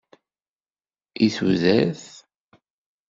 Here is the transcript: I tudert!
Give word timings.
I 1.25 1.27
tudert! 1.35 2.01